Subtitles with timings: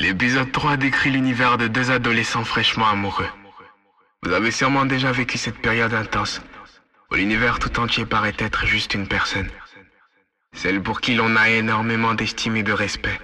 [0.00, 3.26] L'épisode 3 décrit l'univers de deux adolescents fraîchement amoureux.
[4.22, 6.40] Vous avez sûrement déjà vécu cette période intense,
[7.10, 9.48] où l'univers tout entier paraît être juste une personne.
[10.54, 13.18] Celle pour qui l'on a énormément d'estime et de respect.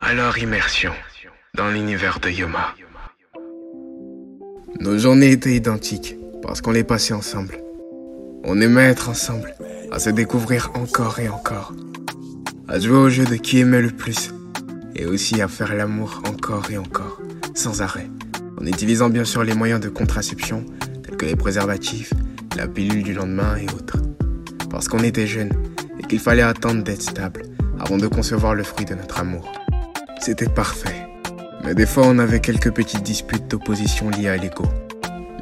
[0.00, 0.92] Alors immersion
[1.54, 2.74] dans l'univers de Yoma.
[4.80, 7.58] Nos journées étaient identiques, parce qu'on les passait ensemble.
[8.44, 9.54] On aimait être ensemble,
[9.90, 11.72] à se découvrir encore et encore,
[12.68, 14.30] à jouer au jeu de qui aimait le plus
[14.98, 17.20] et aussi à faire l'amour encore et encore,
[17.54, 18.10] sans arrêt,
[18.60, 20.66] en utilisant bien sûr les moyens de contraception
[21.04, 22.12] tels que les préservatifs,
[22.56, 23.96] la pilule du lendemain et autres.
[24.70, 25.52] Parce qu'on était jeunes
[26.00, 27.42] et qu'il fallait attendre d'être stable
[27.78, 29.52] avant de concevoir le fruit de notre amour.
[30.20, 31.06] C'était parfait.
[31.64, 34.64] Mais des fois, on avait quelques petites disputes d'opposition liées à l'ego.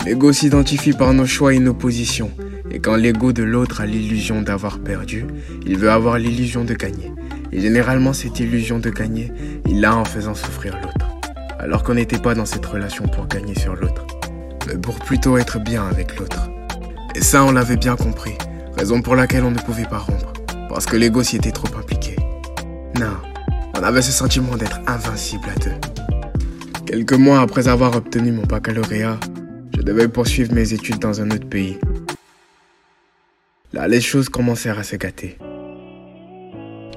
[0.05, 2.30] L'ego s'identifie par nos choix et nos positions,
[2.70, 5.25] et quand l'ego de l'autre a l'illusion d'avoir perdu,
[5.66, 7.11] il veut avoir l'illusion de gagner.
[7.56, 9.33] Et généralement, cette illusion de gagner,
[9.66, 11.06] il l'a en faisant souffrir l'autre.
[11.59, 14.06] Alors qu'on n'était pas dans cette relation pour gagner sur l'autre,
[14.67, 16.50] mais pour plutôt être bien avec l'autre.
[17.14, 18.34] Et ça, on l'avait bien compris,
[18.77, 20.34] raison pour laquelle on ne pouvait pas rompre,
[20.69, 22.16] parce que l'ego s'y était trop impliqué.
[23.00, 23.16] Non,
[23.75, 25.77] on avait ce sentiment d'être invincible à deux.
[26.84, 29.19] Quelques mois après avoir obtenu mon baccalauréat,
[29.75, 31.78] je devais poursuivre mes études dans un autre pays.
[33.72, 35.38] Là, les choses commencèrent à se gâter.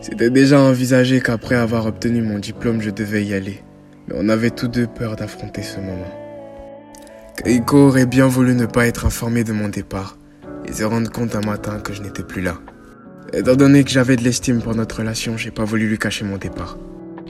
[0.01, 3.61] C'était déjà envisagé qu'après avoir obtenu mon diplôme, je devais y aller.
[4.07, 6.11] Mais on avait tous deux peur d'affronter ce moment.
[7.43, 10.17] Keiko aurait bien voulu ne pas être informé de mon départ
[10.65, 12.55] et se rendre compte un matin que je n'étais plus là.
[13.33, 16.37] Étant donné que j'avais de l'estime pour notre relation, j'ai pas voulu lui cacher mon
[16.37, 16.77] départ.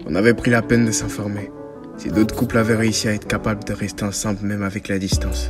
[0.05, 1.51] On avait pris la peine de s'informer.
[1.97, 5.49] Si d'autres couples avaient réussi à être capables de rester ensemble même avec la distance.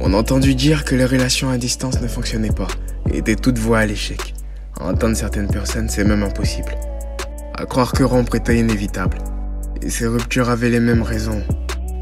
[0.00, 2.68] On a entendu dire que les relations à distance ne fonctionnaient pas
[3.12, 4.34] et étaient toutes voies à l'échec.
[4.78, 6.74] À entendre certaines personnes, c'est même impossible.
[7.54, 9.18] À croire que rompre était inévitable.
[9.82, 11.42] Et ces ruptures avaient les mêmes raisons.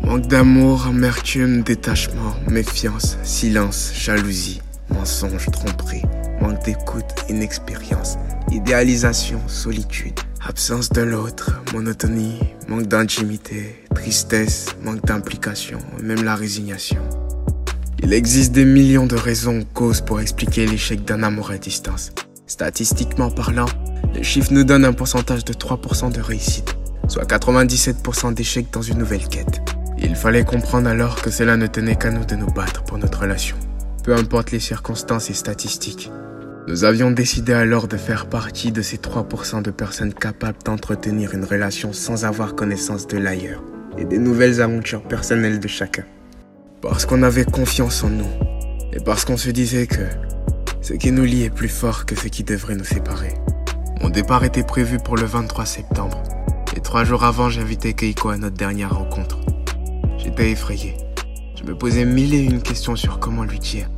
[0.02, 6.02] Manque d'amour, amertume, détachement, méfiance, silence, jalousie, mensonge, tromperie,
[6.40, 8.16] manque d'écoute, inexpérience,
[8.50, 17.02] idéalisation, solitude, absence de l'autre, monotonie, manque d'intimité, tristesse, manque d'implication, même la résignation.
[18.02, 22.12] Il existe des millions de raisons ou causes pour expliquer l'échec d'un amour à distance.
[22.48, 23.66] Statistiquement parlant,
[24.14, 28.96] les chiffres nous donnent un pourcentage de 3% de réussite, soit 97% d'échecs dans une
[28.96, 29.60] nouvelle quête.
[29.98, 33.20] Il fallait comprendre alors que cela ne tenait qu'à nous de nous battre pour notre
[33.20, 33.56] relation.
[34.02, 36.10] Peu importe les circonstances et statistiques,
[36.66, 41.44] nous avions décidé alors de faire partie de ces 3% de personnes capables d'entretenir une
[41.44, 43.62] relation sans avoir connaissance de l'ailleurs
[43.98, 46.04] et des nouvelles aventures personnelles de chacun.
[46.80, 48.30] Parce qu'on avait confiance en nous
[48.94, 50.00] et parce qu'on se disait que
[50.80, 53.34] ce qui nous lie est plus fort que ce qui devrait nous séparer.
[54.00, 56.22] Mon départ était prévu pour le 23 septembre.
[56.76, 59.38] Et trois jours avant, j'invitais Keiko à notre dernière rencontre.
[60.18, 60.96] J'étais effrayé.
[61.56, 63.88] Je me posais mille et une questions sur comment lui dire.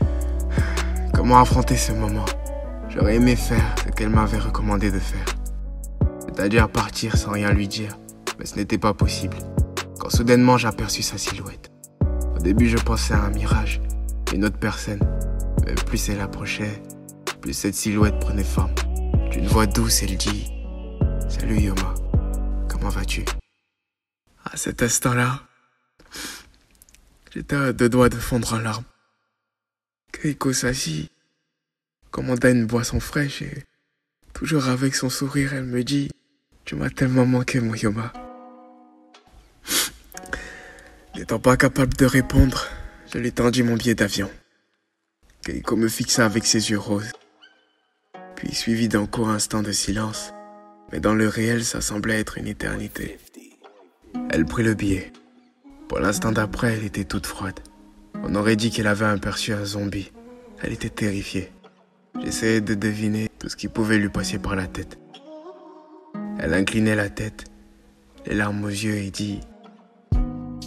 [1.14, 2.26] Comment affronter ce moment
[2.90, 5.24] J'aurais aimé faire ce qu'elle m'avait recommandé de faire.
[6.20, 7.98] C'est-à-dire partir sans rien lui dire.
[8.38, 9.36] Mais ce n'était pas possible.
[9.98, 11.70] Quand soudainement j'aperçus sa silhouette.
[12.36, 13.80] Au début, je pensais à un mirage,
[14.32, 15.00] une autre personne.
[15.64, 16.82] Mais plus elle approchait,
[17.40, 18.74] plus cette silhouette prenait forme.
[19.30, 20.50] D'une voix douce, elle dit
[21.28, 21.94] Salut Yoma,
[22.68, 23.24] comment vas-tu?
[24.44, 25.42] À cet instant-là,
[27.34, 28.84] j'étais à deux doigts de fondre en larmes.
[30.12, 31.10] Keiko s'assit,
[32.10, 33.64] commanda une boisson fraîche et,
[34.32, 36.10] toujours avec son sourire, elle me dit
[36.64, 38.12] Tu m'as tellement manqué, mon Yoma.
[41.14, 42.66] N'étant pas capable de répondre,
[43.12, 44.30] je lui tendis mon billet d'avion.
[45.48, 47.10] Keiko me fixa avec ses yeux roses,
[48.36, 50.34] puis suivi d'un court instant de silence,
[50.92, 53.18] mais dans le réel ça semblait être une éternité.
[54.28, 55.10] Elle prit le billet.
[55.88, 57.60] Pour l'instant d'après, elle était toute froide.
[58.22, 60.12] On aurait dit qu'elle avait aperçu un zombie.
[60.62, 61.50] Elle était terrifiée.
[62.22, 64.98] J'essayais de deviner tout ce qui pouvait lui passer par la tête.
[66.38, 67.46] Elle inclinait la tête,
[68.26, 69.40] les larmes aux yeux et dit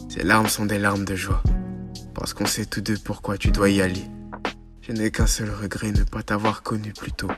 [0.09, 1.43] Ces larmes sont des larmes de joie,
[2.15, 4.07] parce qu'on sait tous deux pourquoi tu dois y aller.
[4.81, 7.29] Je n'ai qu'un seul regret, ne pas t'avoir connu plus tôt.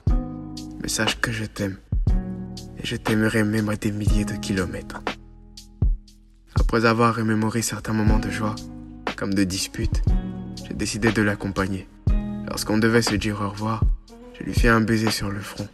[0.82, 1.76] Mais sache que je t'aime.
[2.78, 5.02] Et je t'aimerai même à des milliers de kilomètres.
[6.56, 8.56] Après avoir remémoré certains moments de joie,
[9.18, 10.02] comme de disputes,
[10.66, 11.88] j'ai décidé de l'accompagner.
[12.48, 13.84] Lorsqu'on devait se dire au revoir,
[14.40, 15.68] je lui fis un baiser sur le front.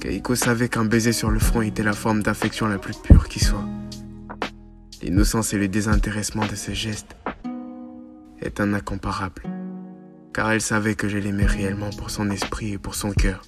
[0.00, 3.40] Keiko savait qu'un baiser sur le front était la forme d'affection la plus pure qui
[3.40, 3.66] soit.
[5.02, 7.16] L'innocence et le désintéressement de ce geste
[8.40, 9.42] est un incomparable,
[10.38, 13.42] car elle savait que je l'aimais réellement pour son esprit et pour son cœur.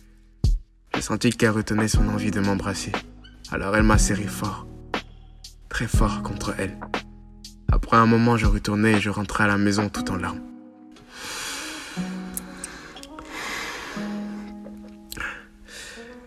[0.96, 2.90] Je sentis qu'elle retenait son envie de m'embrasser,
[3.52, 4.66] Alors elle m'a serré fort,
[5.68, 6.76] très fort contre elle.
[7.70, 10.40] Après un moment, je retournais et je rentrais à la maison tout en larmes.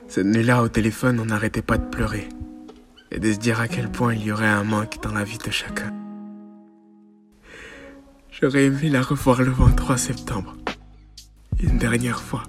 [0.08, 2.30] Cette nuit-là, au téléphone, on n'arrêtait pas de pleurer
[3.12, 5.40] et de se dire à quel point il y aurait un manque dans la vie
[5.40, 6.03] de chacun.
[8.42, 10.58] J'aurais aimé la revoir le 23 septembre,
[11.62, 12.44] une dernière fois.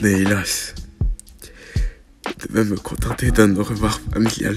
[0.00, 0.74] Mais hélas,
[2.26, 4.56] je devais me contenter d'un revoir familial.